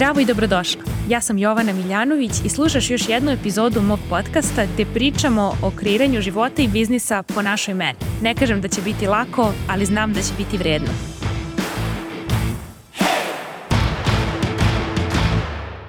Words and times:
Zdravo 0.00 0.20
i 0.20 0.24
dobrodošla. 0.24 0.82
Ja 1.08 1.20
sam 1.20 1.38
Jovana 1.38 1.72
Miljanović 1.72 2.30
i 2.44 2.48
slušaš 2.48 2.90
još 2.90 3.08
jednu 3.08 3.30
epizodu 3.30 3.82
mog 3.82 3.98
podcasta 4.10 4.66
gde 4.74 4.84
pričamo 4.94 5.52
o 5.62 5.70
kreiranju 5.76 6.20
života 6.20 6.62
i 6.62 6.68
biznisa 6.68 7.22
po 7.22 7.42
našoj 7.42 7.74
meni. 7.74 7.98
Ne 8.22 8.34
kažem 8.34 8.60
da 8.60 8.68
će 8.68 8.82
biti 8.82 9.06
lako, 9.06 9.52
ali 9.68 9.84
znam 9.84 10.12
da 10.12 10.20
će 10.20 10.34
biti 10.38 10.58
vredno. 10.58 10.88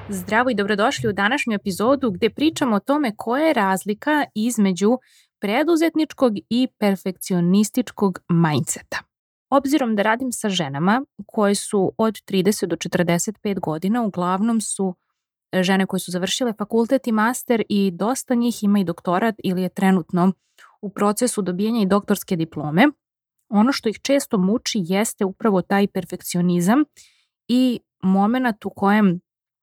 Zdravo 0.09 0.49
i 0.49 0.55
dobrodošli 0.55 1.09
u 1.09 1.13
današnju 1.13 1.53
epizodu 1.53 2.11
gde 2.11 2.29
pričamo 2.29 2.75
o 2.75 2.79
tome 2.79 3.11
koja 3.17 3.45
je 3.45 3.53
razlika 3.53 4.25
između 4.35 4.97
preduzetničkog 5.39 6.33
i 6.49 6.67
perfekcionističkog 6.79 8.19
mindseta. 8.29 9.10
Obzirom 9.51 9.95
da 9.95 10.01
radim 10.01 10.31
sa 10.31 10.49
ženama 10.49 11.01
koje 11.25 11.55
su 11.55 11.93
od 11.97 12.13
30 12.13 12.65
do 12.65 12.75
45 12.75 13.59
godina, 13.59 14.03
uglavnom 14.03 14.61
su 14.61 14.95
e, 15.51 15.63
žene 15.63 15.85
koje 15.85 15.99
su 15.99 16.11
završile 16.11 16.53
fakultet 16.53 17.07
i 17.07 17.11
master 17.11 17.63
i 17.69 17.91
dosta 17.91 18.35
njih 18.35 18.63
ima 18.63 18.79
i 18.79 18.83
doktorat 18.83 19.35
ili 19.43 19.61
je 19.61 19.69
trenutno 19.69 20.33
u 20.81 20.89
procesu 20.89 21.41
dobijanja 21.41 21.81
i 21.81 21.85
doktorske 21.85 22.35
diplome. 22.35 22.87
Ono 23.49 23.71
što 23.71 23.89
ih 23.89 23.99
često 24.01 24.37
muči 24.37 24.83
jeste 24.83 25.25
upravo 25.25 25.61
taj 25.61 25.87
perfekcionizam 25.87 26.83
i 27.47 27.79
moment 28.03 28.65
u 28.65 28.69
kojem 28.69 29.19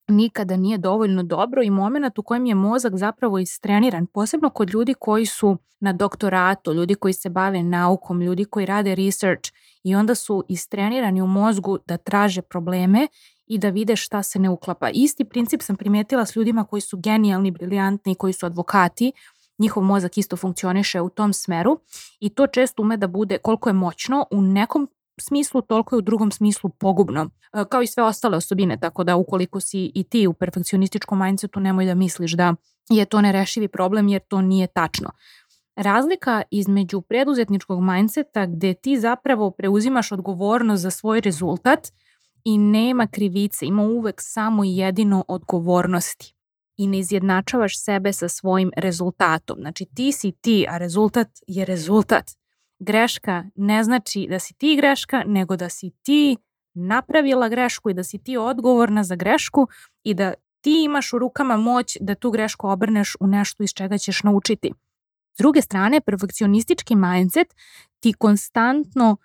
nikada 0.08 0.56
nije 0.56 0.78
dovoljno 0.78 1.22
dobro 1.22 1.62
i 1.62 1.70
moment 1.70 2.18
u 2.18 2.22
kojem 2.22 2.46
je 2.46 2.54
mozak 2.54 2.96
zapravo 2.96 3.38
istreniran, 3.38 4.06
posebno 4.06 4.50
kod 4.50 4.70
ljudi 4.70 4.94
koji 5.00 5.26
su 5.26 5.56
na 5.80 5.92
doktoratu, 5.92 6.72
ljudi 6.72 6.94
koji 6.94 7.12
se 7.12 7.30
bave 7.30 7.62
naukom, 7.62 8.22
ljudi 8.22 8.44
koji 8.44 8.66
rade 8.66 8.94
research 8.94 9.50
i 9.84 9.94
onda 9.94 10.14
su 10.14 10.44
istrenirani 10.48 11.22
u 11.22 11.26
mozgu 11.26 11.78
da 11.86 11.96
traže 11.96 12.42
probleme 12.42 13.08
i 13.46 13.58
da 13.58 13.68
vide 13.68 13.96
šta 13.96 14.22
se 14.22 14.38
ne 14.38 14.50
uklapa. 14.50 14.90
Isti 14.90 15.24
princip 15.24 15.62
sam 15.62 15.76
primetila 15.76 16.26
s 16.26 16.36
ljudima 16.36 16.64
koji 16.64 16.80
su 16.80 16.96
genijalni, 16.96 17.50
briljantni, 17.50 18.14
koji 18.14 18.32
su 18.32 18.46
advokati, 18.46 19.12
njihov 19.58 19.82
mozak 19.82 20.18
isto 20.18 20.36
funkcioniše 20.36 21.00
u 21.00 21.08
tom 21.08 21.32
smeru 21.32 21.80
i 22.20 22.28
to 22.28 22.46
često 22.46 22.82
ume 22.82 22.96
da 22.96 23.06
bude 23.06 23.38
koliko 23.38 23.68
je 23.68 23.72
moćno 23.72 24.26
u 24.30 24.42
nekom 24.42 24.88
smislu, 25.20 25.62
toliko 25.62 25.94
je 25.94 25.98
u 25.98 26.02
drugom 26.02 26.30
smislu 26.30 26.70
pogubno, 26.70 27.30
e, 27.52 27.64
kao 27.70 27.82
i 27.82 27.86
sve 27.86 28.02
ostale 28.02 28.36
osobine, 28.36 28.80
tako 28.80 29.04
da 29.04 29.16
ukoliko 29.16 29.60
si 29.60 29.92
i 29.94 30.04
ti 30.04 30.26
u 30.26 30.32
perfekcionističkom 30.32 31.18
mindsetu, 31.18 31.60
nemoj 31.60 31.86
da 31.86 31.94
misliš 31.94 32.32
da 32.32 32.54
je 32.88 33.04
to 33.04 33.20
nerešivi 33.20 33.68
problem, 33.68 34.08
jer 34.08 34.22
to 34.28 34.40
nije 34.40 34.66
tačno. 34.66 35.10
Razlika 35.78 36.42
između 36.50 37.00
preduzetničkog 37.00 37.82
mindseta 37.82 38.46
gde 38.46 38.74
ti 38.74 38.98
zapravo 39.00 39.50
preuzimaš 39.50 40.12
odgovornost 40.12 40.82
za 40.82 40.90
svoj 40.90 41.20
rezultat 41.20 41.88
i 42.44 42.58
nema 42.58 43.06
krivice, 43.06 43.66
ima 43.66 43.82
uvek 43.82 44.14
samo 44.18 44.64
jedino 44.64 45.24
odgovornosti 45.28 46.34
i 46.76 46.86
ne 46.86 46.98
izjednačavaš 46.98 47.84
sebe 47.84 48.12
sa 48.12 48.28
svojim 48.28 48.70
rezultatom. 48.76 49.56
Znači 49.60 49.86
ti 49.94 50.12
si 50.12 50.32
ti, 50.32 50.66
a 50.68 50.78
rezultat 50.78 51.28
je 51.46 51.64
rezultat 51.64 52.24
greška 52.78 53.44
ne 53.54 53.84
znači 53.84 54.26
da 54.30 54.38
si 54.38 54.54
ti 54.54 54.76
greška, 54.76 55.22
nego 55.26 55.56
da 55.56 55.68
si 55.68 55.90
ti 56.02 56.36
napravila 56.74 57.48
grešku 57.48 57.90
i 57.90 57.94
da 57.94 58.04
si 58.04 58.18
ti 58.18 58.36
odgovorna 58.36 59.04
za 59.04 59.16
grešku 59.16 59.68
i 60.04 60.14
da 60.14 60.34
ti 60.60 60.84
imaš 60.84 61.12
u 61.12 61.18
rukama 61.18 61.56
moć 61.56 61.96
da 62.00 62.14
tu 62.14 62.30
grešku 62.30 62.68
obrneš 62.68 63.16
u 63.20 63.26
nešto 63.26 63.62
iz 63.62 63.70
čega 63.70 63.98
ćeš 63.98 64.22
naučiti. 64.22 64.72
S 65.38 65.40
druge 65.40 65.62
strane, 65.62 66.00
perfekcionistički 66.00 66.96
mindset 66.96 67.54
ti 68.00 68.12
konstantno 68.12 69.16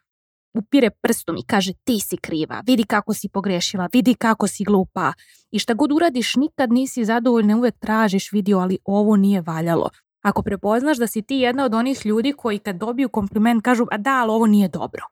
upire 0.53 0.89
prstom 0.89 1.37
i 1.37 1.43
kaže 1.47 1.73
ti 1.83 1.99
si 1.99 2.17
kriva, 2.17 2.63
vidi 2.67 2.83
kako 2.83 3.13
si 3.13 3.29
pogrešila, 3.29 3.89
vidi 3.93 4.13
kako 4.13 4.47
si 4.47 4.63
glupa 4.63 5.13
i 5.51 5.59
šta 5.59 5.73
god 5.73 5.91
uradiš 5.91 6.35
nikad 6.35 6.71
nisi 6.71 7.05
zadovoljna, 7.05 7.57
uvek 7.57 7.79
tražiš 7.79 8.31
video, 8.31 8.59
ali 8.59 8.77
ovo 8.85 9.15
nije 9.15 9.41
valjalo. 9.41 9.89
Ako 10.21 10.41
prepoznaš 10.41 10.97
da 10.97 11.07
si 11.07 11.21
ti 11.21 11.35
jedna 11.35 11.65
od 11.65 11.73
onih 11.73 12.05
ljudi 12.05 12.33
koji 12.37 12.59
kad 12.59 12.75
dobiju 12.75 13.09
kompliment 13.09 13.63
kažu 13.63 13.85
a 13.91 13.97
da, 13.97 14.21
ali 14.21 14.31
ovo 14.31 14.47
nije 14.47 14.67
dobro. 14.67 15.05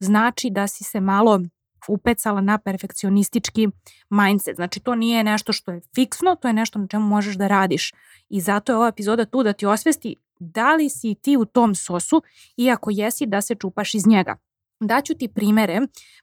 Znači 0.00 0.50
da 0.50 0.66
si 0.66 0.84
se 0.84 1.00
malo 1.00 1.40
upecala 1.88 2.40
na 2.40 2.58
perfekcionistički 2.58 3.68
mindset. 4.10 4.56
Znači 4.56 4.80
to 4.80 4.94
nije 4.94 5.24
nešto 5.24 5.52
što 5.52 5.70
je 5.70 5.80
fiksno, 5.94 6.36
to 6.36 6.48
je 6.48 6.54
nešto 6.54 6.78
na 6.78 6.86
čemu 6.86 7.06
možeš 7.06 7.36
da 7.36 7.46
radiš. 7.46 7.92
I 8.28 8.40
zato 8.40 8.72
je 8.72 8.76
ova 8.76 8.88
epizoda 8.88 9.24
tu 9.24 9.42
da 9.42 9.52
ti 9.52 9.66
osvesti 9.66 10.16
da 10.38 10.74
li 10.74 10.88
si 10.88 11.14
ti 11.14 11.36
u 11.36 11.44
tom 11.44 11.74
sosu 11.74 12.22
i 12.56 12.70
ako 12.70 12.90
jesi 12.90 13.26
da 13.26 13.40
se 13.40 13.54
čupaš 13.54 13.94
iz 13.94 14.06
njega. 14.06 14.36
Daću 14.80 15.14
ti 15.14 15.28
primere 15.28 15.80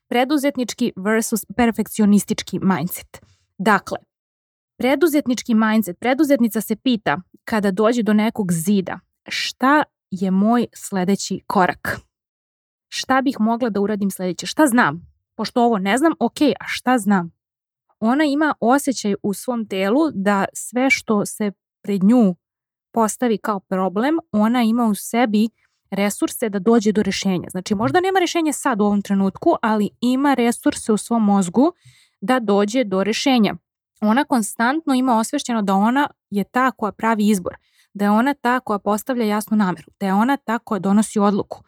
preduzetnički 0.08 0.92
versus 0.96 1.44
perfekcionistički 1.56 2.58
mindset. 2.58 3.20
Dakle, 3.58 3.98
preduzetnički 4.78 5.54
mindset, 5.54 5.98
preduzetnica 6.00 6.60
se 6.60 6.76
pita 6.76 7.20
kada 7.44 7.70
dođe 7.70 8.02
do 8.02 8.12
nekog 8.12 8.52
zida, 8.52 9.00
šta 9.28 9.82
je 10.10 10.30
moj 10.30 10.66
sledeći 10.74 11.40
korak? 11.46 12.00
Šta 12.88 13.22
bih 13.22 13.36
mogla 13.40 13.70
da 13.70 13.80
uradim 13.80 14.10
sledeće? 14.10 14.46
Šta 14.46 14.66
znam? 14.66 15.06
Pošto 15.34 15.62
ovo 15.62 15.78
ne 15.78 15.98
znam, 15.98 16.12
ok, 16.20 16.40
a 16.60 16.64
šta 16.66 16.98
znam? 16.98 17.30
Ona 18.00 18.24
ima 18.24 18.54
osjećaj 18.60 19.14
u 19.22 19.34
svom 19.34 19.68
telu 19.68 20.10
da 20.14 20.44
sve 20.52 20.90
što 20.90 21.26
se 21.26 21.52
pred 21.82 22.04
nju 22.04 22.34
postavi 22.92 23.38
kao 23.38 23.60
problem, 23.60 24.18
ona 24.32 24.62
ima 24.62 24.84
u 24.84 24.94
sebi 24.94 25.48
resurse 25.90 26.48
da 26.48 26.58
dođe 26.58 26.92
do 26.92 27.02
rešenja. 27.02 27.48
Znači 27.50 27.74
možda 27.74 28.00
nema 28.00 28.18
rešenja 28.18 28.52
sad 28.52 28.80
u 28.80 28.84
ovom 28.84 29.02
trenutku, 29.02 29.54
ali 29.62 29.90
ima 30.00 30.34
resurse 30.34 30.92
u 30.92 30.96
svom 30.96 31.24
mozgu 31.24 31.72
da 32.20 32.40
dođe 32.40 32.84
do 32.84 33.04
rešenja 33.04 33.54
ona 34.02 34.24
konstantno 34.24 34.94
ima 34.94 35.18
osvešćeno 35.18 35.62
da 35.62 35.74
ona 35.74 36.08
je 36.30 36.44
ta 36.44 36.70
koja 36.70 36.92
pravi 36.92 37.28
izbor, 37.28 37.56
da 37.94 38.04
je 38.04 38.10
ona 38.10 38.34
ta 38.34 38.60
koja 38.60 38.78
postavlja 38.78 39.24
jasnu 39.24 39.56
nameru, 39.56 39.92
da 40.00 40.06
je 40.06 40.14
ona 40.14 40.36
ta 40.36 40.58
koja 40.58 40.78
donosi 40.78 41.18
odluku. 41.18 41.62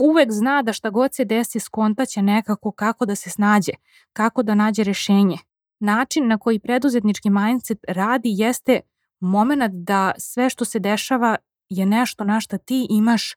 Uvek 0.00 0.32
zna 0.32 0.62
da 0.62 0.72
šta 0.72 0.90
god 0.90 1.14
se 1.14 1.24
desi 1.24 1.60
skontaće 1.60 2.22
nekako 2.22 2.72
kako 2.72 3.06
da 3.06 3.14
se 3.14 3.30
snađe, 3.30 3.72
kako 4.12 4.42
da 4.42 4.54
nađe 4.54 4.84
rešenje. 4.84 5.36
Način 5.80 6.28
na 6.28 6.38
koji 6.38 6.58
preduzetnički 6.58 7.30
mindset 7.30 7.78
radi 7.88 8.28
jeste 8.36 8.80
moment 9.20 9.74
da 9.74 10.12
sve 10.18 10.50
što 10.50 10.64
se 10.64 10.78
dešava 10.78 11.36
je 11.68 11.86
nešto 11.86 12.24
na 12.24 12.40
šta 12.40 12.58
ti 12.58 12.86
imaš 12.90 13.34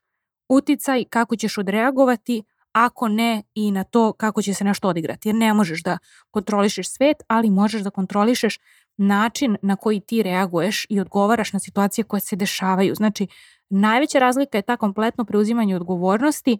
uticaj 0.48 1.04
kako 1.04 1.36
ćeš 1.36 1.58
odreagovati, 1.58 2.42
ako 2.72 3.08
ne 3.08 3.42
i 3.54 3.70
na 3.70 3.84
to 3.84 4.12
kako 4.12 4.42
će 4.42 4.54
se 4.54 4.64
nešto 4.64 4.88
odigrati. 4.88 5.28
Jer 5.28 5.36
ne 5.36 5.54
možeš 5.54 5.82
da 5.82 5.98
kontrolišeš 6.30 6.88
svet, 6.88 7.16
ali 7.28 7.50
možeš 7.50 7.82
da 7.82 7.90
kontrolišeš 7.90 8.58
način 8.96 9.56
na 9.62 9.76
koji 9.76 10.00
ti 10.00 10.22
reaguješ 10.22 10.86
i 10.88 11.00
odgovaraš 11.00 11.52
na 11.52 11.58
situacije 11.58 12.04
koje 12.04 12.20
se 12.20 12.36
dešavaju. 12.36 12.94
Znači, 12.94 13.26
najveća 13.70 14.18
razlika 14.18 14.58
je 14.58 14.62
ta 14.62 14.76
kompletno 14.76 15.24
preuzimanje 15.24 15.76
odgovornosti 15.76 16.58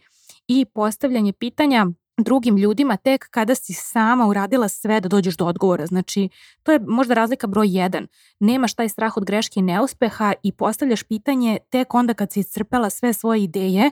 i 0.49 0.65
postavljanje 0.75 1.33
pitanja 1.33 1.87
drugim 2.25 2.57
ljudima 2.57 2.97
tek 2.97 3.29
kada 3.31 3.55
si 3.55 3.73
sama 3.73 4.27
uradila 4.27 4.69
sve 4.69 5.01
da 5.01 5.09
dođeš 5.09 5.37
do 5.37 5.47
odgovora. 5.47 5.87
Znači, 5.87 6.29
to 6.63 6.73
je 6.73 6.81
možda 6.87 7.15
razlika 7.15 7.47
broj 7.47 7.79
jedan. 7.79 8.07
Nemaš 8.41 8.75
taj 8.75 8.89
strah 8.89 9.17
od 9.17 9.25
greške 9.25 9.61
i 9.61 9.63
neuspeha 9.63 10.33
i 10.43 10.53
postavljaš 10.53 11.03
pitanje 11.03 11.59
tek 11.71 11.95
onda 11.95 12.15
kad 12.15 12.33
si 12.33 12.41
iscrpela 12.41 12.91
sve 12.91 13.13
svoje 13.13 13.43
ideje 13.43 13.91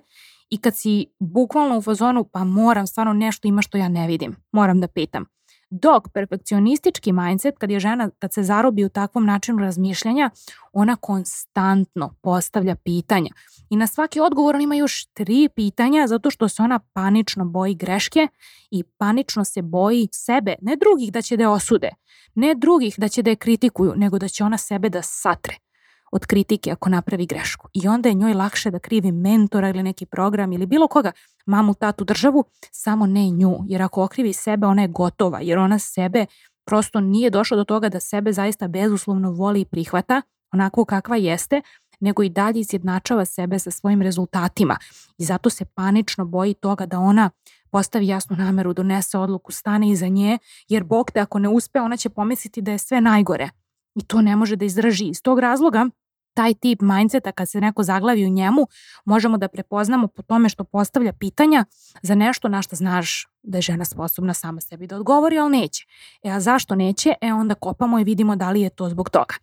i 0.50 0.59
kad 0.59 0.77
si 0.77 1.06
bukvalno 1.19 1.78
u 1.78 1.83
fazonu 1.83 2.25
pa 2.25 2.44
moram, 2.44 2.87
stvarno 2.87 3.12
nešto 3.12 3.49
ima 3.49 3.62
što 3.62 3.78
ja 3.78 3.89
ne 3.89 4.06
vidim, 4.06 4.37
moram 4.53 4.81
da 4.81 4.89
pitam. 4.89 5.38
Dok 5.71 6.09
perfekcionistički 6.09 7.12
mindset, 7.12 7.59
kad 7.59 7.71
je 7.71 7.81
žena, 7.81 8.11
kad 8.19 8.33
se 8.33 8.43
zarobi 8.43 8.84
u 8.84 8.89
takvom 8.89 9.27
načinu 9.27 9.59
razmišljanja, 9.59 10.31
ona 10.73 10.97
konstantno 10.97 12.15
postavlja 12.23 12.75
pitanja. 12.75 13.31
I 13.71 13.77
na 13.77 13.87
svaki 13.87 14.21
odgovor 14.21 14.55
ona 14.55 14.62
ima 14.62 14.75
još 14.75 15.07
tri 15.07 15.49
pitanja 15.57 16.07
zato 16.07 16.31
što 16.31 16.49
se 16.49 16.62
ona 16.62 16.78
panično 16.93 17.45
boji 17.45 17.75
greške 17.75 18.28
i 18.71 18.83
panično 18.83 19.45
se 19.45 19.62
boji 19.62 20.09
sebe, 20.12 20.55
ne 20.62 20.77
drugih 20.77 21.12
da 21.12 21.23
će 21.23 21.37
da 21.37 21.43
je 21.43 21.49
osude, 21.49 21.91
ne 22.34 22.54
drugih 22.54 22.95
da 22.98 23.09
će 23.09 23.22
da 23.22 23.31
je 23.31 23.37
kritikuju, 23.37 23.92
nego 23.97 24.19
da 24.19 24.28
će 24.28 24.45
ona 24.45 24.59
sebe 24.59 24.89
da 24.89 25.03
satre 25.03 25.67
od 26.13 26.27
kritike 26.27 26.71
ako 26.71 26.89
napravi 26.89 27.27
grešku. 27.27 27.69
I 27.75 27.89
onda 27.89 28.09
je 28.09 28.15
njoj 28.15 28.34
lakše 28.34 28.71
da 28.71 28.78
krivi 28.78 29.13
mentora 29.13 29.69
ili 29.69 29.83
neki 29.83 30.07
program 30.07 30.53
ili 30.53 30.66
bilo 30.66 30.89
koga, 30.89 31.13
mamu, 31.47 31.75
tatu, 31.75 32.05
državu, 32.05 32.45
samo 32.71 33.07
ne 33.07 33.31
nju. 33.31 33.59
Jer 33.66 33.83
ako 33.83 34.05
okrivi 34.05 34.33
sebe, 34.33 34.66
ona 34.66 34.83
je 34.83 34.89
gotova, 34.89 35.41
jer 35.41 35.59
ona 35.59 35.78
sebe 35.78 36.27
prosto 36.66 37.01
nije 37.01 37.31
došla 37.31 37.57
do 37.57 37.65
toga 37.65 37.89
da 37.89 38.01
sebe 38.01 38.33
zaista 38.33 38.69
bezuslovno 38.69 39.31
voli 39.31 39.60
i 39.60 39.65
prihvata 39.65 40.22
onako 40.53 40.84
kakva 40.84 41.16
jeste, 41.16 41.63
nego 42.01 42.22
i 42.22 42.28
dalje 42.28 42.61
izjednačava 42.61 43.25
sebe 43.25 43.59
sa 43.59 43.71
svojim 43.71 44.03
rezultatima. 44.03 44.77
I 45.19 45.25
zato 45.25 45.51
se 45.51 45.65
panično 45.65 46.25
boji 46.25 46.54
toga 46.54 46.87
da 46.87 46.99
ona 46.99 47.31
postavi 47.71 48.07
jasnu 48.07 48.37
nameru, 48.37 48.72
donese 48.72 49.19
odluku, 49.19 49.53
stane 49.53 49.91
iza 49.91 50.09
nje, 50.09 50.39
jer 50.69 50.84
Bog 50.84 51.11
te 51.11 51.21
ako 51.21 51.39
ne 51.39 51.49
uspe, 51.49 51.81
ona 51.81 51.97
će 51.97 52.09
pomisliti 52.09 52.63
da 52.63 52.72
je 52.72 52.78
sve 52.78 53.01
najgore. 53.01 53.51
I 53.98 54.03
to 54.03 54.22
ne 54.22 54.36
može 54.36 54.56
da 54.56 54.65
izdrži. 54.65 55.04
Iz 55.04 55.22
tog 55.22 55.39
razloga 55.39 55.86
taj 56.34 56.54
tip 56.54 56.80
mindseta 56.80 57.33
kad 57.33 57.48
se 57.48 57.60
neko 57.60 57.83
zaglavi 57.83 58.27
u 58.27 58.28
njemu 58.28 58.66
možemo 59.04 59.39
da 59.39 59.48
prepoznamo 59.48 60.06
po 60.09 60.22
tome 60.22 60.48
što 60.48 60.65
postavlja 60.65 61.12
pitanja 61.12 61.65
za 62.03 62.15
nešto 62.15 62.48
na 62.48 62.62
što 62.62 62.77
znaš 62.77 63.27
da 63.42 63.59
je 63.59 63.62
žena 63.62 63.84
sposobna 63.84 64.34
sama 64.34 64.60
sebi 64.60 64.86
da 64.86 64.97
odgovori, 64.97 65.39
ali 65.39 65.59
neće. 65.59 65.86
E 66.22 66.30
a 66.30 66.41
zašto 66.41 66.74
neće? 66.74 67.15
E 67.21 67.33
onda 67.33 67.54
kopamo 67.54 67.98
i 67.98 68.04
vidimo 68.04 68.36
da 68.36 68.50
li 68.50 68.60
je 68.60 68.71
to 68.71 68.89
zbog 68.89 69.10
toga. 69.10 69.34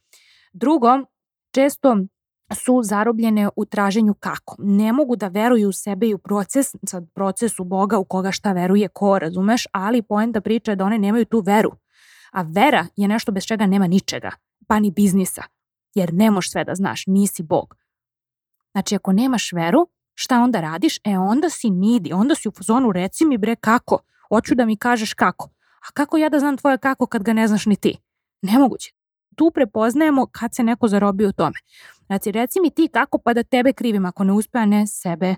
Drugo, 0.54 0.90
često 1.52 1.98
su 2.54 2.84
zarobljene 2.84 3.50
u 3.56 3.66
traženju 3.66 4.14
kako. 4.14 4.56
Ne 4.60 4.94
mogu 4.94 5.16
da 5.16 5.28
veruju 5.28 5.70
u 5.70 5.72
sebe 5.72 6.08
i 6.08 6.14
u 6.14 6.18
proces, 6.18 6.76
sad 6.86 7.06
proces 7.14 7.60
u 7.60 7.64
Boga 7.64 7.98
u 7.98 8.06
koga 8.06 8.32
šta 8.32 8.52
veruje, 8.52 8.88
ko 8.88 9.20
razumeš, 9.20 9.68
ali 9.72 10.02
poenta 10.02 10.42
priča 10.42 10.72
je 10.72 10.76
da 10.76 10.86
one 10.86 11.00
nemaju 11.00 11.26
tu 11.26 11.40
veru. 11.40 11.72
A 12.32 12.42
vera 12.42 12.88
je 12.96 13.08
nešto 13.08 13.32
bez 13.32 13.44
čega 13.44 13.66
nema 13.66 13.88
ničega, 13.88 14.32
pa 14.68 14.80
ni 14.80 14.92
biznisa, 14.92 15.44
jer 15.96 16.14
ne 16.14 16.32
možeš 16.32 16.52
sve 16.52 16.64
da 16.64 16.76
znaš, 16.76 17.04
nisi 17.08 17.44
Bog. 17.44 17.76
Znači 18.72 18.96
ako 18.96 19.14
nemaš 19.14 19.52
veru, 19.54 19.88
šta 20.14 20.42
onda 20.42 20.62
radiš? 20.62 20.98
E 21.04 21.18
onda 21.18 21.50
si 21.50 21.70
nidi, 21.70 22.14
onda 22.14 22.36
si 22.36 22.48
u 22.48 22.52
zonu 22.60 22.92
reci 22.92 23.26
mi 23.26 23.38
bre 23.38 23.56
kako, 23.56 24.00
hoću 24.30 24.56
da 24.56 24.66
mi 24.66 24.78
kažeš 24.78 25.14
kako. 25.14 25.50
A 25.88 25.92
kako 25.94 26.18
ja 26.18 26.30
da 26.30 26.40
znam 26.40 26.58
tvoje 26.58 26.78
kako 26.78 27.06
kad 27.06 27.24
ga 27.24 27.34
ne 27.34 27.48
znaš 27.48 27.66
ni 27.66 27.76
ti? 27.76 27.98
Nemoguće 28.42 28.92
tu 29.36 29.52
prepoznajemo 29.52 30.26
kad 30.26 30.56
se 30.56 30.64
neko 30.64 30.88
zarobi 30.88 31.26
u 31.26 31.32
tome. 31.32 31.60
Znači, 32.06 32.32
reci 32.32 32.60
mi 32.62 32.70
ti 32.70 32.90
kako 32.94 33.18
pa 33.18 33.34
da 33.34 33.44
tebe 33.44 33.74
krivim 33.74 34.06
ako 34.06 34.24
ne 34.24 34.34
uspe, 34.34 34.58
a 34.58 34.66
ne 34.66 34.88
sebe. 34.88 35.36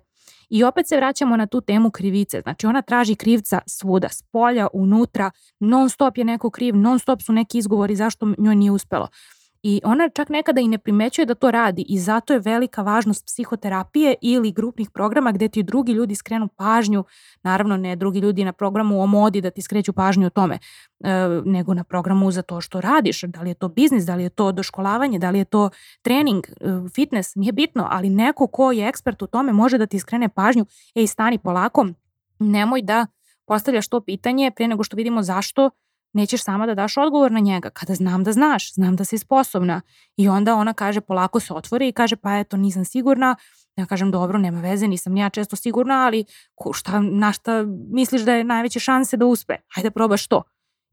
I 0.49 0.63
opet 0.63 0.87
se 0.87 0.97
vraćamo 0.97 1.37
na 1.37 1.47
tu 1.47 1.61
temu 1.61 1.91
krivice. 1.91 2.41
Znači 2.41 2.67
ona 2.67 2.81
traži 2.81 3.15
krivca 3.15 3.59
svuda, 3.67 4.09
s 4.09 4.21
polja, 4.21 4.67
unutra, 4.73 5.31
non 5.59 5.89
stop 5.89 6.17
je 6.17 6.23
neko 6.23 6.49
kriv, 6.49 6.75
non 6.75 6.99
stop 6.99 7.21
su 7.21 7.33
neki 7.33 7.57
izgovori 7.57 7.95
zašto 7.95 8.33
njoj 8.37 8.55
nije 8.55 8.71
uspelo. 8.71 9.07
I 9.63 9.81
ona 9.83 10.09
čak 10.09 10.29
nekada 10.29 10.61
i 10.61 10.67
ne 10.67 10.77
primećuje 10.77 11.25
da 11.25 11.35
to 11.35 11.51
radi 11.51 11.85
i 11.89 11.99
zato 11.99 12.33
je 12.33 12.39
velika 12.39 12.81
važnost 12.81 13.25
psihoterapije 13.25 14.15
ili 14.21 14.51
grupnih 14.51 14.89
programa 14.89 15.31
gde 15.31 15.49
ti 15.49 15.63
drugi 15.63 15.91
ljudi 15.91 16.15
skrenu 16.15 16.47
pažnju, 16.47 17.03
naravno 17.43 17.77
ne 17.77 17.95
drugi 17.95 18.19
ljudi 18.19 18.45
na 18.45 18.53
programu 18.53 19.01
o 19.01 19.05
modi 19.05 19.41
da 19.41 19.49
ti 19.49 19.61
skreću 19.61 19.93
pažnju 19.93 20.27
o 20.27 20.29
tome, 20.29 20.59
e, 20.99 21.09
nego 21.45 21.73
na 21.73 21.83
programu 21.83 22.31
za 22.31 22.41
to 22.41 22.61
što 22.61 22.81
radiš, 22.81 23.21
da 23.21 23.41
li 23.41 23.49
je 23.49 23.53
to 23.53 23.67
biznis, 23.67 24.05
da 24.05 24.15
li 24.15 24.23
je 24.23 24.29
to 24.29 24.51
doškolavanje, 24.51 25.19
da 25.19 25.29
li 25.29 25.39
je 25.39 25.45
to 25.45 25.69
trening, 26.01 26.45
e, 26.47 26.89
fitness, 26.95 27.35
nije 27.35 27.51
bitno, 27.51 27.87
ali 27.91 28.09
neko 28.09 28.47
ko 28.47 28.71
je 28.71 28.87
ekspert 28.87 29.21
u 29.21 29.27
tome 29.27 29.53
može 29.53 29.77
da 29.77 29.85
ti 29.85 29.99
skrene 29.99 30.29
pažnju, 30.29 30.65
ej 30.95 31.07
stani 31.07 31.37
polako, 31.37 31.85
nemoj 32.39 32.81
da 32.81 33.05
postavljaš 33.45 33.87
to 33.87 34.01
pitanje 34.01 34.51
pre 34.55 34.67
nego 34.67 34.83
što 34.83 34.97
vidimo 34.97 35.23
zašto 35.23 35.69
nećeš 36.13 36.43
sama 36.43 36.65
da 36.65 36.75
daš 36.75 36.97
odgovor 36.97 37.31
na 37.31 37.39
njega, 37.39 37.69
kada 37.69 37.95
znam 37.95 38.23
da 38.23 38.31
znaš, 38.31 38.73
znam 38.73 38.95
da 38.95 39.05
si 39.05 39.17
sposobna. 39.17 39.81
I 40.17 40.29
onda 40.29 40.55
ona 40.55 40.73
kaže, 40.73 41.01
polako 41.01 41.39
se 41.39 41.53
otvori 41.53 41.87
i 41.87 41.91
kaže, 41.91 42.15
pa 42.15 42.37
eto, 42.37 42.57
nisam 42.57 42.85
sigurna. 42.85 43.35
Ja 43.75 43.85
kažem, 43.85 44.11
dobro, 44.11 44.37
nema 44.37 44.61
veze, 44.61 44.87
nisam 44.87 45.13
ni 45.13 45.19
ja 45.19 45.29
često 45.29 45.55
sigurna, 45.55 46.05
ali 46.05 46.25
ko, 46.55 46.73
šta, 46.73 46.99
na 46.99 47.31
šta 47.31 47.63
misliš 47.91 48.21
da 48.21 48.33
je 48.33 48.43
najveće 48.43 48.79
šanse 48.79 49.17
da 49.17 49.25
uspe? 49.25 49.55
Hajde 49.75 49.91
probaš 49.91 50.27
to. 50.27 50.43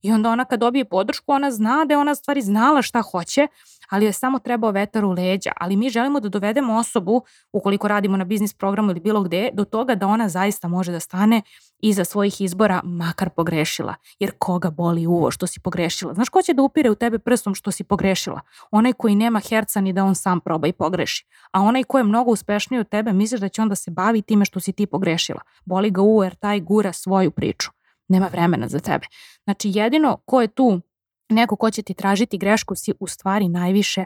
I 0.05 0.13
onda 0.13 0.31
ona 0.31 0.45
kad 0.45 0.61
dobije 0.61 0.85
podršku, 0.85 1.33
ona 1.33 1.51
zna 1.51 1.85
da 1.85 1.95
je 1.95 1.99
ona 1.99 2.15
stvari 2.15 2.43
znala 2.43 2.83
šta 2.83 3.03
hoće, 3.03 3.47
ali 3.91 4.05
je 4.05 4.13
samo 4.13 4.39
trebao 4.39 4.71
vetar 4.71 5.05
u 5.05 5.11
leđa. 5.11 5.53
Ali 5.57 5.77
mi 5.77 5.91
želimo 5.91 6.21
da 6.21 6.29
dovedemo 6.29 6.77
osobu, 6.77 7.23
ukoliko 7.53 7.89
radimo 7.89 8.17
na 8.17 8.25
biznis 8.25 8.55
programu 8.55 8.91
ili 8.91 9.01
bilo 9.01 9.23
gde, 9.23 9.51
do 9.53 9.65
toga 9.65 9.95
da 9.95 10.07
ona 10.07 10.29
zaista 10.29 10.69
može 10.69 10.93
da 10.93 11.01
stane 11.01 11.43
iza 11.79 12.05
svojih 12.05 12.41
izbora, 12.41 12.81
makar 12.85 13.31
pogrešila. 13.31 13.95
Jer 14.19 14.33
koga 14.39 14.71
boli 14.71 15.07
uvo 15.07 15.31
što 15.31 15.47
si 15.47 15.61
pogrešila? 15.61 16.15
Znaš 16.15 16.29
ko 16.29 16.43
će 16.43 16.55
da 16.55 16.63
upire 16.63 16.91
u 16.91 16.95
tebe 16.95 17.19
prstom 17.19 17.55
što 17.55 17.71
si 17.71 17.85
pogrešila? 17.85 18.41
Onaj 18.71 18.93
koji 18.93 19.15
nema 19.15 19.41
herca 19.41 19.81
ni 19.81 19.93
da 19.93 20.05
on 20.05 20.15
sam 20.15 20.41
proba 20.41 20.67
i 20.67 20.73
pogreši. 20.73 21.27
A 21.53 21.61
onaj 21.61 21.85
ko 21.85 21.99
je 21.99 22.05
mnogo 22.05 22.31
uspešniji 22.31 22.81
od 22.81 22.89
tebe, 22.89 23.13
misliš 23.13 23.41
da 23.41 23.49
će 23.49 23.63
onda 23.63 23.75
se 23.75 23.91
bavi 23.91 24.23
time 24.23 24.45
što 24.45 24.61
si 24.61 24.73
ti 24.73 24.87
pogrešila. 24.87 25.41
Boli 25.65 25.91
ga 25.91 26.01
uvo 26.01 26.25
jer 26.25 26.35
taj 26.35 26.61
gura 26.61 26.93
svoju 26.93 27.31
priču 27.31 27.71
nema 28.09 28.27
vremena 28.27 28.69
za 28.69 28.79
tebe. 28.79 29.07
Znači 29.45 29.71
jedino 29.75 30.17
ko 30.25 30.41
je 30.41 30.49
tu 30.49 30.81
neko 31.29 31.57
ko 31.57 31.71
će 31.71 31.83
ti 31.83 31.95
tražiti 31.95 32.39
grešku 32.39 32.75
si 32.75 32.93
u 33.01 33.07
stvari 33.07 33.49
najviše 33.49 34.05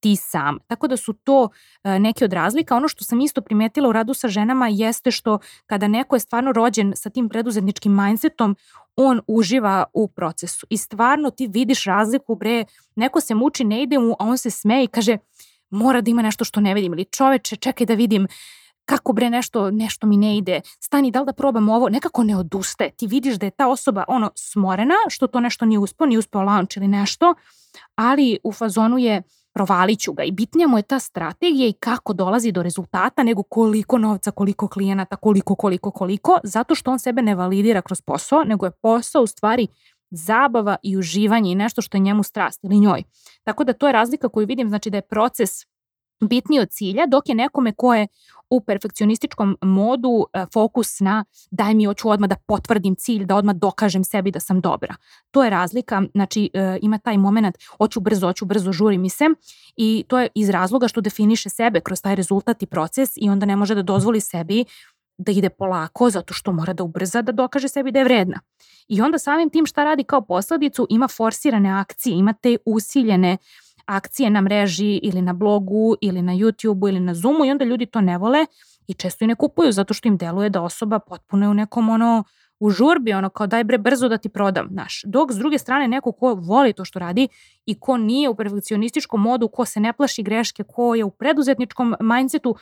ti 0.00 0.16
sam. 0.16 0.58
Tako 0.66 0.88
da 0.88 0.96
su 0.96 1.12
to 1.12 1.48
e, 1.84 1.98
neke 1.98 2.24
od 2.24 2.32
razlika. 2.32 2.76
Ono 2.76 2.88
što 2.88 3.04
sam 3.04 3.20
isto 3.20 3.40
primetila 3.40 3.88
u 3.88 3.92
radu 3.92 4.14
sa 4.14 4.28
ženama 4.28 4.68
jeste 4.68 5.10
što 5.10 5.38
kada 5.66 5.88
neko 5.88 6.16
je 6.16 6.20
stvarno 6.20 6.52
rođen 6.52 6.92
sa 6.96 7.10
tim 7.10 7.28
preduzetničkim 7.28 7.94
mindsetom, 7.94 8.56
on 8.96 9.20
uživa 9.26 9.84
u 9.92 10.08
procesu. 10.08 10.66
I 10.70 10.76
stvarno 10.76 11.30
ti 11.30 11.46
vidiš 11.46 11.84
razliku, 11.84 12.34
bre, 12.34 12.64
neko 12.96 13.20
se 13.20 13.34
muči, 13.34 13.64
ne 13.64 13.82
ide 13.82 13.98
mu, 13.98 14.12
a 14.18 14.24
on 14.24 14.38
se 14.38 14.50
smeje 14.50 14.84
i 14.84 14.86
kaže 14.86 15.18
mora 15.70 16.00
da 16.00 16.10
ima 16.10 16.22
nešto 16.22 16.44
što 16.44 16.60
ne 16.60 16.74
vidim 16.74 16.92
ili 16.92 17.04
čoveče, 17.04 17.56
čekaj 17.56 17.86
da 17.86 17.94
vidim 17.94 18.26
kako 18.88 19.12
bre 19.12 19.30
nešto, 19.30 19.70
nešto 19.70 20.06
mi 20.06 20.16
ne 20.16 20.36
ide, 20.36 20.60
stani 20.80 21.10
da 21.10 21.20
li 21.20 21.26
da 21.26 21.32
probam 21.32 21.68
ovo, 21.68 21.88
nekako 21.88 22.24
ne 22.24 22.36
odustaje. 22.36 22.90
Ti 22.90 23.06
vidiš 23.06 23.36
da 23.36 23.46
je 23.46 23.50
ta 23.50 23.68
osoba 23.68 24.04
ono 24.08 24.30
smorena, 24.34 24.94
što 25.08 25.26
to 25.26 25.40
nešto 25.40 25.64
nije 25.64 25.78
uspeo, 25.78 26.06
nije 26.06 26.18
uspeo 26.18 26.42
launch 26.42 26.76
ili 26.76 26.88
nešto, 26.88 27.34
ali 27.94 28.38
u 28.44 28.52
fazonu 28.52 28.98
je 28.98 29.22
provalit 29.54 30.00
ću 30.00 30.12
ga 30.12 30.22
i 30.22 30.30
bitnija 30.30 30.68
mu 30.68 30.78
je 30.78 30.82
ta 30.82 30.98
strategija 30.98 31.68
i 31.68 31.72
kako 31.72 32.12
dolazi 32.12 32.52
do 32.52 32.62
rezultata 32.62 33.22
nego 33.22 33.42
koliko 33.42 33.98
novca, 33.98 34.30
koliko 34.30 34.68
klijenata, 34.68 35.16
koliko, 35.16 35.54
koliko, 35.54 35.90
koliko, 35.90 36.38
zato 36.44 36.74
što 36.74 36.90
on 36.90 36.98
sebe 36.98 37.22
ne 37.22 37.34
validira 37.34 37.82
kroz 37.82 38.00
posao, 38.00 38.44
nego 38.44 38.66
je 38.66 38.70
posao 38.70 39.22
u 39.22 39.26
stvari 39.26 39.66
zabava 40.10 40.76
i 40.82 40.96
uživanje 40.96 41.52
i 41.52 41.54
nešto 41.54 41.82
što 41.82 41.96
je 41.96 42.00
njemu 42.00 42.22
strast 42.22 42.64
ili 42.64 42.80
njoj. 42.80 43.02
Tako 43.44 43.64
da 43.64 43.72
to 43.72 43.86
je 43.86 43.92
razlika 43.92 44.28
koju 44.28 44.46
vidim, 44.46 44.68
znači 44.68 44.90
da 44.90 44.96
je 44.96 45.02
proces 45.02 45.50
bitniji 46.20 46.60
od 46.60 46.70
cilja, 46.70 47.06
dok 47.06 47.28
je 47.28 47.34
nekome 47.34 47.72
ko 47.72 47.94
je 47.94 48.06
u 48.50 48.60
perfekcionističkom 48.60 49.56
modu 49.62 50.26
e, 50.32 50.44
fokus 50.52 51.00
na 51.00 51.24
daj 51.50 51.74
mi 51.74 51.84
hoću 51.84 52.10
odmah 52.10 52.28
da 52.28 52.36
potvrdim 52.46 52.96
cilj, 52.96 53.24
da 53.24 53.36
odmah 53.36 53.54
dokažem 53.54 54.04
sebi 54.04 54.30
da 54.30 54.40
sam 54.40 54.60
dobra. 54.60 54.94
To 55.30 55.44
je 55.44 55.50
razlika, 55.50 56.02
znači 56.14 56.50
e, 56.52 56.78
ima 56.82 56.98
taj 56.98 57.18
moment 57.18 57.56
hoću 57.78 58.00
brzo, 58.00 58.26
hoću 58.26 58.44
brzo, 58.44 58.72
žuri 58.72 58.98
mi 58.98 59.10
se 59.10 59.24
i 59.76 60.04
to 60.08 60.18
je 60.18 60.28
iz 60.34 60.50
razloga 60.50 60.88
što 60.88 61.00
definiše 61.00 61.48
sebe 61.48 61.80
kroz 61.80 62.02
taj 62.02 62.14
rezultat 62.14 62.62
i 62.62 62.66
proces 62.66 63.10
i 63.16 63.30
onda 63.30 63.46
ne 63.46 63.56
može 63.56 63.74
da 63.74 63.82
dozvoli 63.82 64.20
sebi 64.20 64.64
da 65.18 65.32
ide 65.32 65.48
polako 65.48 66.10
zato 66.10 66.34
što 66.34 66.52
mora 66.52 66.72
da 66.72 66.82
ubrza 66.82 67.22
da 67.22 67.32
dokaže 67.32 67.68
sebi 67.68 67.92
da 67.92 67.98
je 67.98 68.04
vredna. 68.04 68.40
I 68.88 69.00
onda 69.00 69.18
samim 69.18 69.50
tim 69.50 69.66
šta 69.66 69.84
radi 69.84 70.04
kao 70.04 70.20
posledicu 70.20 70.86
ima 70.90 71.08
forsirane 71.08 71.70
akcije, 71.70 72.16
ima 72.16 72.32
te 72.32 72.56
usiljene 72.64 73.32
uh, 73.32 73.67
akcije 73.88 74.30
na 74.30 74.40
mreži 74.40 75.00
ili 75.02 75.22
na 75.22 75.32
blogu 75.32 75.96
ili 76.00 76.22
na 76.22 76.32
YouTubeu 76.32 76.88
ili 76.88 77.00
na 77.00 77.14
Zoomu 77.14 77.44
i 77.44 77.50
onda 77.50 77.64
ljudi 77.64 77.86
to 77.86 78.00
ne 78.00 78.18
vole 78.18 78.46
i 78.86 78.94
često 78.94 79.24
i 79.24 79.28
ne 79.28 79.34
kupuju 79.34 79.72
zato 79.72 79.94
što 79.94 80.08
im 80.08 80.16
deluje 80.16 80.50
da 80.50 80.62
osoba 80.62 80.98
potpuno 80.98 81.46
je 81.46 81.50
u 81.50 81.54
nekom 81.54 81.88
ono 81.88 82.24
u 82.60 82.70
žurbi, 82.70 83.12
ono 83.12 83.30
kao 83.30 83.46
daj 83.46 83.64
bre 83.64 83.78
brzo 83.78 84.08
da 84.08 84.18
ti 84.18 84.28
prodam, 84.28 84.68
znaš. 84.70 85.02
Dok 85.06 85.32
s 85.32 85.36
druge 85.36 85.58
strane 85.58 85.88
neko 85.88 86.12
ko 86.12 86.34
voli 86.34 86.72
to 86.72 86.84
što 86.84 86.98
radi 86.98 87.28
i 87.66 87.80
ko 87.80 87.96
nije 87.96 88.28
u 88.28 88.34
perfekcionističkom 88.34 89.22
modu, 89.22 89.48
ko 89.48 89.64
se 89.64 89.80
ne 89.80 89.92
plaši 89.92 90.22
greške, 90.22 90.64
ko 90.64 90.94
je 90.94 91.04
u 91.04 91.10
preduzetničkom 91.10 91.94
mindsetu, 92.00 92.56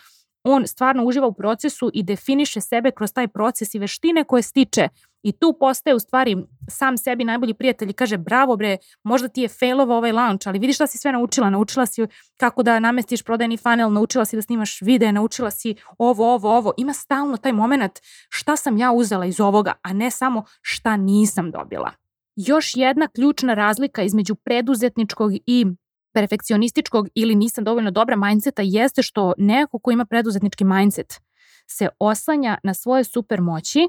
on 0.47 0.67
stvarno 0.67 1.05
uživa 1.05 1.27
u 1.27 1.33
procesu 1.33 1.91
i 1.95 2.03
definiše 2.03 2.61
sebe 2.61 2.91
kroz 2.91 3.13
taj 3.13 3.29
proces 3.29 3.75
i 3.75 3.79
veštine 3.79 4.25
koje 4.25 4.43
stiče 4.43 4.89
I 5.27 5.33
tu 5.33 5.57
postaje 5.61 5.95
u 5.95 5.99
stvari 5.99 6.37
sam 6.71 6.97
sebi 6.99 7.25
najbolji 7.25 7.55
prijatelj 7.55 7.91
i 7.91 7.93
kaže 7.93 8.17
bravo 8.17 8.57
bre, 8.57 8.77
možda 9.03 9.29
ti 9.29 9.43
je 9.43 9.49
failovao 9.49 9.97
ovaj 9.97 10.13
launch, 10.13 10.49
ali 10.49 10.59
vidiš 10.59 10.77
šta 10.77 10.87
si 10.87 10.99
sve 10.99 11.13
naučila. 11.13 11.51
Naučila 11.51 11.87
si 11.87 12.07
kako 12.37 12.63
da 12.63 12.79
namestiš 12.79 13.23
prodajni 13.23 13.57
funnel, 13.57 13.93
naučila 13.93 14.25
si 14.25 14.37
da 14.37 14.43
snimaš 14.43 14.81
videe, 14.81 15.13
naučila 15.13 15.51
si 15.51 15.75
ovo, 15.99 16.35
ovo, 16.35 16.57
ovo. 16.57 16.73
Ima 16.77 16.93
stalno 16.93 17.37
taj 17.37 17.53
moment 17.53 17.99
šta 18.29 18.57
sam 18.57 18.79
ja 18.79 18.93
uzela 18.93 19.27
iz 19.27 19.41
ovoga, 19.41 19.73
a 19.83 19.93
ne 19.93 20.11
samo 20.11 20.45
šta 20.63 20.97
nisam 20.97 21.51
dobila. 21.51 21.91
Još 22.37 22.73
jedna 22.77 23.09
ključna 23.09 23.55
razlika 23.55 24.03
između 24.03 24.35
preduzetničkog 24.35 25.33
i 25.47 25.67
perfekcionističkog 26.17 27.09
ili 27.15 27.35
nisam 27.35 27.65
dovoljno 27.65 27.91
dobra 27.91 28.17
mindseta 28.17 28.63
jeste 28.65 29.03
što 29.03 29.35
neko 29.39 29.79
ko 29.79 29.91
ima 29.91 30.05
preduzetnički 30.05 30.65
mindset 30.65 31.21
se 31.67 31.89
oslanja 31.99 32.59
na 32.63 32.75
svoje 32.75 33.05
super 33.05 33.41
moći 33.41 33.89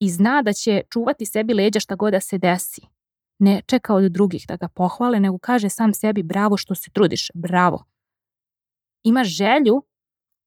i 0.00 0.10
zna 0.10 0.42
da 0.42 0.52
će 0.52 0.82
čuvati 0.92 1.26
sebi 1.26 1.54
leđa 1.54 1.80
šta 1.80 1.94
god 1.94 2.12
da 2.12 2.20
se 2.20 2.38
desi. 2.38 2.80
Ne 3.38 3.62
čeka 3.66 3.94
od 3.94 4.12
drugih 4.12 4.44
da 4.48 4.56
ga 4.56 4.68
pohvale, 4.68 5.20
nego 5.20 5.38
kaže 5.38 5.68
sam 5.68 5.94
sebi 5.94 6.22
bravo 6.22 6.56
što 6.56 6.74
se 6.74 6.90
trudiš, 6.90 7.30
bravo. 7.34 7.84
Ima 9.04 9.24
želju 9.24 9.82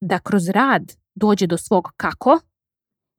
da 0.02 0.20
kroz 0.20 0.50
rad 0.50 0.94
dođe 1.16 1.48
do 1.48 1.58
svog 1.58 1.92
kako, 1.98 2.40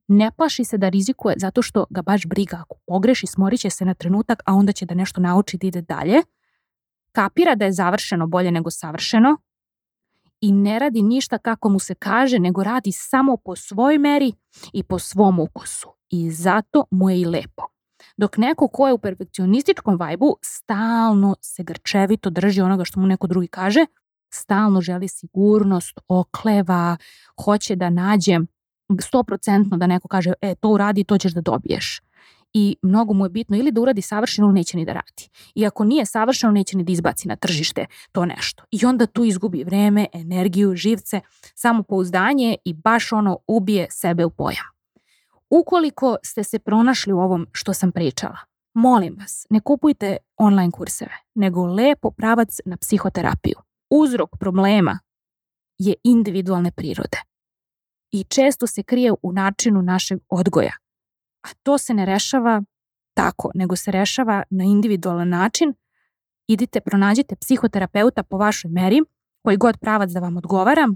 ne 0.07 0.31
plaši 0.31 0.63
se 0.63 0.77
da 0.77 0.89
rizikuje 0.89 1.35
zato 1.37 1.61
što 1.61 1.85
ga 1.89 2.01
baš 2.01 2.25
briga. 2.25 2.57
Ako 2.61 2.77
pogreši, 2.87 3.27
smorit 3.27 3.59
će 3.59 3.69
se 3.69 3.85
na 3.85 3.93
trenutak, 3.93 4.43
a 4.45 4.53
onda 4.53 4.71
će 4.71 4.85
da 4.85 4.95
nešto 4.95 5.21
nauči 5.21 5.57
da 5.57 5.67
ide 5.67 5.81
dalje. 5.81 6.21
Kapira 7.19 7.55
da 7.55 7.65
je 7.65 7.71
završeno 7.71 8.27
bolje 8.27 8.51
nego 8.51 8.69
savršeno 8.69 9.37
i 10.41 10.51
ne 10.51 10.79
radi 10.79 11.01
ništa 11.01 11.37
kako 11.37 11.69
mu 11.69 11.79
se 11.79 11.95
kaže, 11.95 12.39
nego 12.39 12.63
radi 12.63 12.91
samo 12.91 13.37
po 13.37 13.55
svojoj 13.55 13.97
meri 13.97 14.33
i 14.73 14.83
po 14.83 14.99
svom 14.99 15.39
ukusu 15.39 15.89
i 16.09 16.31
zato 16.31 16.85
mu 16.91 17.09
je 17.09 17.21
i 17.21 17.25
lepo. 17.25 17.63
Dok 18.17 18.37
neko 18.37 18.67
ko 18.67 18.87
je 18.87 18.93
u 18.93 18.97
perfekcionističkom 18.97 19.97
vajbu 19.99 20.37
stalno 20.41 21.35
se 21.41 21.63
grčevito 21.63 22.29
drži 22.29 22.61
onoga 22.61 22.85
što 22.85 22.99
mu 22.99 23.07
neko 23.07 23.27
drugi 23.27 23.47
kaže, 23.47 23.85
stalno 24.33 24.81
želi 24.81 25.07
sigurnost, 25.07 25.99
okleva, 26.07 26.97
hoće 27.45 27.75
da 27.75 27.89
nađe 27.89 28.39
100% 28.89 29.77
da 29.77 29.87
neko 29.87 30.07
kaže 30.07 30.33
e 30.41 30.55
to 30.55 30.69
uradi, 30.69 31.03
to 31.03 31.17
ćeš 31.17 31.33
da 31.33 31.41
dobiješ 31.41 32.01
i 32.53 32.77
mnogo 32.81 33.13
mu 33.13 33.25
je 33.25 33.29
bitno 33.29 33.57
ili 33.57 33.71
da 33.71 33.81
uradi 33.81 34.01
savršeno 34.01 34.51
neće 34.51 34.77
ni 34.77 34.85
da 34.85 34.93
radi. 34.93 35.29
I 35.55 35.65
ako 35.65 35.83
nije 35.83 36.05
savršeno, 36.05 36.51
neće 36.51 36.77
ni 36.77 36.83
da 36.83 36.91
izbaci 36.91 37.27
na 37.27 37.35
tržište 37.35 37.85
to 38.11 38.25
nešto. 38.25 38.63
I 38.71 38.85
onda 38.85 39.05
tu 39.05 39.23
izgubi 39.23 39.63
vreme, 39.63 40.07
energiju, 40.13 40.75
živce, 40.75 41.21
samopouzdanje 41.55 42.55
i 42.65 42.73
baš 42.73 43.11
ono 43.11 43.37
ubije 43.47 43.87
sebe 43.91 44.25
u 44.25 44.29
pojam. 44.29 44.65
Ukoliko 45.49 46.17
ste 46.23 46.43
se 46.43 46.59
pronašli 46.59 47.13
u 47.13 47.19
ovom 47.19 47.47
što 47.51 47.73
sam 47.73 47.91
pričala, 47.91 48.37
molim 48.73 49.15
vas, 49.19 49.45
ne 49.49 49.59
kupujte 49.59 50.17
online 50.37 50.71
kurseve, 50.71 51.15
nego 51.35 51.65
lepo 51.65 52.11
pravac 52.11 52.57
na 52.65 52.77
psihoterapiju. 52.77 53.55
Uzrok 53.89 54.29
problema 54.39 54.99
je 55.77 55.93
individualne 56.03 56.71
prirode 56.71 57.17
i 58.11 58.23
često 58.23 58.67
se 58.67 58.83
krije 58.83 59.13
u 59.21 59.31
načinu 59.31 59.81
našeg 59.81 60.19
odgoja. 60.29 60.73
A 61.41 61.47
to 61.63 61.77
se 61.77 61.93
ne 61.93 62.05
rešava 62.05 62.63
tako, 63.13 63.51
nego 63.55 63.75
se 63.75 63.91
rešava 63.91 64.43
na 64.49 64.63
individualan 64.63 65.29
način. 65.29 65.73
Idite, 66.47 66.81
pronađite 66.81 67.35
psihoterapeuta 67.35 68.23
po 68.23 68.37
vašoj 68.37 68.71
meri, 68.71 69.01
koji 69.43 69.57
god 69.57 69.77
pravac 69.77 70.11
da 70.11 70.19
vam 70.19 70.37
odgovara 70.37 70.87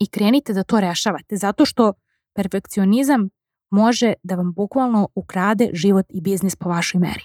i 0.00 0.06
krenite 0.06 0.52
da 0.52 0.62
to 0.62 0.80
rešavate, 0.80 1.36
zato 1.36 1.64
što 1.64 1.92
perfekcionizam 2.34 3.28
može 3.70 4.12
da 4.22 4.34
vam 4.34 4.52
bukvalno 4.52 5.08
ukrade 5.14 5.70
život 5.72 6.06
i 6.08 6.20
biznis 6.20 6.56
po 6.56 6.68
vašoj 6.68 7.00
meri. 7.00 7.24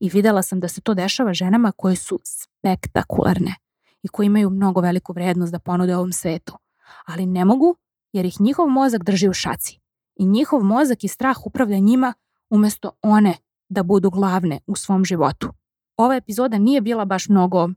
I 0.00 0.08
videla 0.08 0.42
sam 0.42 0.60
da 0.60 0.68
se 0.68 0.80
to 0.80 0.94
dešava 0.94 1.34
ženama 1.34 1.72
koje 1.72 1.96
su 1.96 2.20
spektakularne 2.24 3.54
i 4.02 4.08
koje 4.08 4.26
imaju 4.26 4.50
mnogo 4.50 4.80
veliku 4.80 5.12
vrednost 5.12 5.52
da 5.52 5.58
ponude 5.58 5.96
ovom 5.96 6.12
svetu. 6.12 6.58
Ali 7.06 7.26
ne 7.26 7.44
mogu 7.44 7.76
jer 8.12 8.24
ih 8.24 8.40
njihov 8.40 8.68
mozak 8.68 9.02
drži 9.02 9.28
u 9.28 9.32
šaci 9.32 9.83
i 10.16 10.26
njihov 10.26 10.62
mozak 10.62 11.04
i 11.04 11.08
strah 11.08 11.36
upravlja 11.46 11.78
njima 11.78 12.14
umesto 12.50 12.90
one 13.02 13.36
da 13.68 13.82
budu 13.82 14.10
glavne 14.10 14.60
u 14.66 14.76
svom 14.76 15.04
životu. 15.04 15.48
Ova 15.96 16.16
epizoda 16.16 16.58
nije 16.58 16.80
bila 16.80 17.04
baš 17.04 17.28
mnogo 17.28 17.68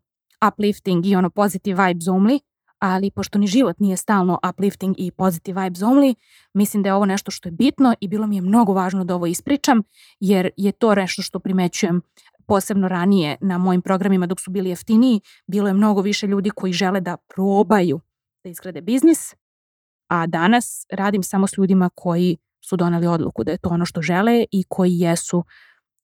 uplifting 0.47 1.05
i 1.05 1.15
ono 1.15 1.29
positive 1.29 1.87
vibes 1.87 2.05
only, 2.05 2.39
ali 2.79 3.11
pošto 3.11 3.39
ni 3.39 3.47
život 3.47 3.79
nije 3.79 3.97
stalno 3.97 4.39
uplifting 4.49 4.95
i 4.97 5.11
positive 5.11 5.63
vibes 5.63 5.79
only, 5.79 6.15
mislim 6.53 6.83
da 6.83 6.89
je 6.89 6.93
ovo 6.93 7.05
nešto 7.05 7.31
što 7.31 7.47
je 7.49 7.51
bitno 7.51 7.93
i 8.01 8.07
bilo 8.07 8.27
mi 8.27 8.35
je 8.35 8.41
mnogo 8.41 8.73
važno 8.73 9.03
da 9.03 9.15
ovo 9.15 9.25
ispričam, 9.25 9.83
jer 10.19 10.49
je 10.57 10.71
to 10.71 10.95
nešto 10.95 11.21
što 11.21 11.39
primećujem 11.39 12.01
posebno 12.47 12.87
ranije 12.87 13.37
na 13.41 13.57
mojim 13.57 13.81
programima 13.81 14.25
dok 14.25 14.39
su 14.39 14.51
bili 14.51 14.69
jeftiniji, 14.69 15.21
bilo 15.47 15.67
je 15.67 15.73
mnogo 15.73 16.01
više 16.01 16.27
ljudi 16.27 16.49
koji 16.49 16.73
žele 16.73 17.01
da 17.01 17.17
probaju 17.35 17.99
da 18.43 18.49
izgrade 18.49 18.81
biznis, 18.81 19.35
a 20.07 20.27
danas 20.27 20.85
radim 20.91 21.23
samo 21.23 21.47
s 21.47 21.57
ljudima 21.57 21.89
koji 21.95 22.37
su 22.61 22.77
doneli 22.77 23.07
odluku 23.07 23.43
da 23.43 23.51
je 23.51 23.57
to 23.57 23.69
ono 23.69 23.85
što 23.85 24.01
žele 24.01 24.45
i 24.51 24.63
koji 24.69 24.99
jesu 24.99 25.43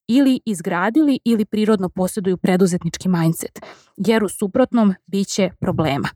ili 0.07 0.39
izgradili 0.45 1.19
ili 1.25 1.45
prirodno 1.45 1.89
posjeduju 1.89 2.37
preduzetnički 2.37 3.09
mindset, 3.09 3.59
jer 3.97 4.23
u 4.23 4.29
suprotnom 4.29 4.93
bit 5.05 5.27
će 5.27 5.49
problema. 5.59 6.09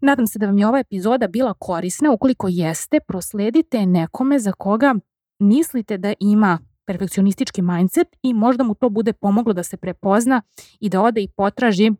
Nadam 0.00 0.26
se 0.26 0.38
da 0.38 0.46
vam 0.46 0.58
je 0.58 0.66
ova 0.66 0.78
epizoda 0.78 1.28
bila 1.28 1.54
korisna. 1.54 2.12
Ukoliko 2.12 2.48
jeste, 2.50 3.00
prosledite 3.08 3.86
nekome 3.86 4.38
za 4.38 4.52
koga 4.52 4.94
mislite 5.38 5.98
da 5.98 6.14
ima 6.20 6.58
perfekcionistički 6.86 7.62
mindset 7.62 8.08
i 8.22 8.34
možda 8.34 8.64
mu 8.64 8.74
to 8.74 8.88
bude 8.88 9.12
pomoglo 9.12 9.52
da 9.52 9.62
se 9.62 9.76
prepozna 9.76 10.42
i 10.80 10.88
da 10.88 11.02
ode 11.02 11.20
i 11.20 11.28
potraži 11.28 11.92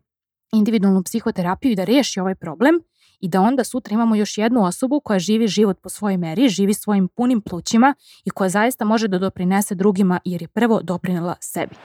individualnu 0.53 1.03
psihoterapiju 1.03 1.71
i 1.71 1.75
da 1.75 1.83
reši 1.83 2.19
ovaj 2.19 2.35
problem 2.35 2.79
i 3.19 3.27
da 3.27 3.41
onda 3.41 3.63
sutra 3.63 3.93
imamo 3.93 4.15
još 4.15 4.37
jednu 4.37 4.65
osobu 4.65 4.99
koja 4.99 5.19
živi 5.19 5.47
život 5.47 5.77
po 5.81 5.89
svojoj 5.89 6.17
meri, 6.17 6.49
živi 6.49 6.73
svojim 6.73 7.07
punim 7.07 7.41
plućima 7.41 7.95
i 8.25 8.29
koja 8.29 8.49
zaista 8.49 8.85
može 8.85 9.07
da 9.07 9.19
doprinese 9.19 9.75
drugima 9.75 10.19
jer 10.25 10.41
je 10.41 10.47
prvo 10.47 10.81
doprinela 10.83 11.35
sebi. 11.39 11.75